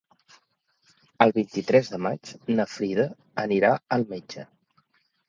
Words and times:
El 1.25 1.33
vint-i-tres 1.35 1.91
de 1.95 1.99
maig 2.05 2.31
na 2.61 2.65
Frida 2.77 3.05
anirà 3.45 3.71
al 3.99 4.07
metge. 4.15 4.47